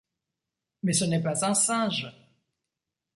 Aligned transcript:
Mais 0.81 0.93
ce 0.93 1.05
n’est 1.05 1.21
pas 1.21 1.45
un 1.45 1.53
singe! 1.53 2.07